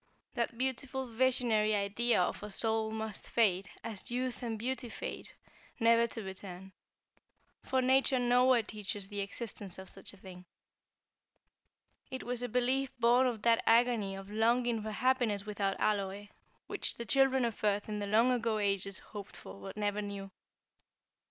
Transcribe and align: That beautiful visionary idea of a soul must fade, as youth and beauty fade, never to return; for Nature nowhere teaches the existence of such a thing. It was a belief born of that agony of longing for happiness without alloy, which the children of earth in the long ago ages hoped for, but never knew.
That 0.33 0.57
beautiful 0.57 1.05
visionary 1.05 1.75
idea 1.75 2.19
of 2.19 2.41
a 2.41 2.49
soul 2.49 2.89
must 2.89 3.29
fade, 3.29 3.69
as 3.83 4.09
youth 4.09 4.41
and 4.41 4.57
beauty 4.57 4.89
fade, 4.89 5.33
never 5.79 6.07
to 6.07 6.23
return; 6.23 6.71
for 7.61 7.83
Nature 7.83 8.17
nowhere 8.17 8.63
teaches 8.63 9.09
the 9.09 9.19
existence 9.19 9.77
of 9.77 9.87
such 9.91 10.11
a 10.11 10.17
thing. 10.17 10.45
It 12.09 12.23
was 12.23 12.41
a 12.41 12.49
belief 12.49 12.89
born 12.97 13.27
of 13.27 13.43
that 13.43 13.61
agony 13.67 14.15
of 14.15 14.31
longing 14.31 14.81
for 14.81 14.89
happiness 14.89 15.45
without 15.45 15.79
alloy, 15.79 16.29
which 16.65 16.95
the 16.95 17.05
children 17.05 17.45
of 17.45 17.63
earth 17.63 17.87
in 17.87 17.99
the 17.99 18.07
long 18.07 18.31
ago 18.31 18.57
ages 18.57 18.97
hoped 18.97 19.37
for, 19.37 19.61
but 19.61 19.77
never 19.77 20.01
knew. 20.01 20.31